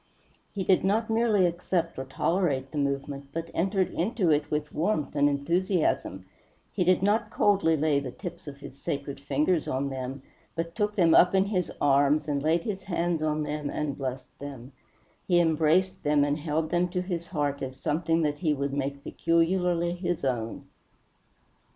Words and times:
He 0.51 0.63
did 0.63 0.83
not 0.83 1.11
merely 1.11 1.45
accept 1.45 1.99
or 1.99 2.05
tolerate 2.05 2.71
the 2.71 2.79
movement, 2.79 3.27
but 3.31 3.51
entered 3.53 3.91
into 3.93 4.31
it 4.31 4.49
with 4.49 4.73
warmth 4.73 5.15
and 5.15 5.29
enthusiasm; 5.29 6.25
he 6.73 6.83
did 6.83 7.03
not 7.03 7.29
coldly 7.29 7.77
lay 7.77 7.99
the 7.99 8.09
tips 8.09 8.47
of 8.47 8.57
his 8.61 8.75
sacred 8.79 9.19
fingers 9.19 9.67
on 9.67 9.89
them, 9.89 10.23
but 10.55 10.73
took 10.73 10.95
them 10.95 11.13
up 11.13 11.35
in 11.35 11.45
his 11.45 11.71
arms 11.79 12.27
and 12.27 12.41
laid 12.41 12.63
his 12.63 12.81
hands 12.81 13.21
on 13.21 13.43
them 13.43 13.69
and 13.69 13.95
blessed 13.95 14.39
them; 14.39 14.71
he 15.27 15.39
embraced 15.39 16.01
them 16.03 16.23
and 16.23 16.39
held 16.39 16.71
them 16.71 16.87
to 16.89 17.03
his 17.03 17.27
heart 17.27 17.61
as 17.61 17.75
something 17.77 18.23
that 18.23 18.39
he 18.39 18.55
would 18.55 18.73
make 18.73 19.03
peculiarly 19.03 19.93
his 19.93 20.25
own. 20.25 20.65